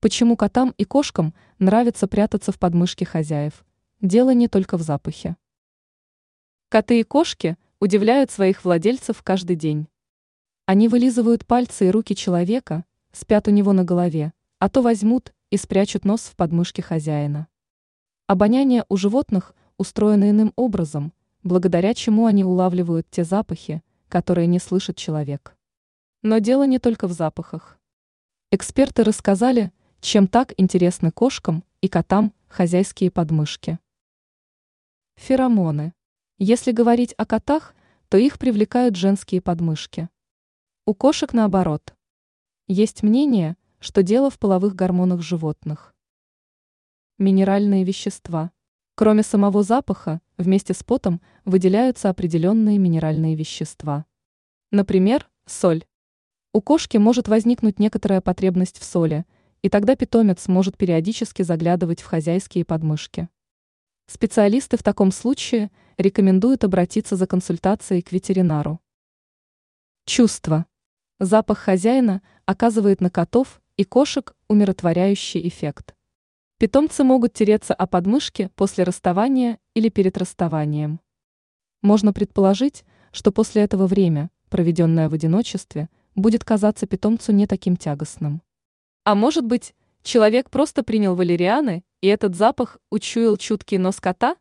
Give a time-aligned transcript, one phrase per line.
[0.00, 3.64] Почему котам и кошкам нравится прятаться в подмышке хозяев?
[4.00, 5.36] Дело не только в запахе.
[6.68, 9.88] Коты и кошки удивляют своих владельцев каждый день.
[10.66, 15.56] Они вылизывают пальцы и руки человека, спят у него на голове, а то возьмут и
[15.56, 17.48] спрячут нос в подмышке хозяина.
[18.28, 21.12] Обоняние у животных устроено иным образом,
[21.42, 25.56] благодаря чему они улавливают те запахи, которые не слышит человек.
[26.22, 27.80] Но дело не только в запахах.
[28.52, 33.78] Эксперты рассказали, чем так интересны кошкам и котам хозяйские подмышки.
[35.16, 35.92] Феромоны.
[36.38, 37.74] Если говорить о котах,
[38.08, 40.08] то их привлекают женские подмышки.
[40.86, 41.94] У кошек наоборот.
[42.68, 45.94] Есть мнение, что дело в половых гормонах животных.
[47.18, 48.52] Минеральные вещества.
[48.94, 54.06] Кроме самого запаха, вместе с потом выделяются определенные минеральные вещества.
[54.70, 55.84] Например, соль.
[56.52, 59.26] У кошки может возникнуть некоторая потребность в соли–
[59.62, 63.28] и тогда питомец может периодически заглядывать в хозяйские подмышки.
[64.06, 68.80] Специалисты в таком случае рекомендуют обратиться за консультацией к ветеринару.
[70.06, 70.66] Чувство.
[71.20, 75.94] Запах хозяина оказывает на котов и кошек умиротворяющий эффект.
[76.58, 81.00] Питомцы могут тереться о подмышке после расставания или перед расставанием.
[81.82, 88.42] Можно предположить, что после этого время, проведенное в одиночестве, будет казаться питомцу не таким тягостным.
[89.04, 94.36] А может быть, человек просто принял валерианы, и этот запах учуял чуткий нос кота?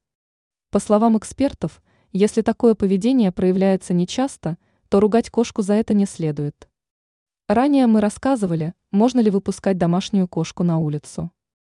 [0.72, 4.58] По словам экспертов, если такое поведение проявляется нечасто,
[4.90, 6.68] то ругать кошку за это не следует.
[7.48, 11.32] Ранее мы рассказывали, можно ли выпускать домашнюю кошку на улицу.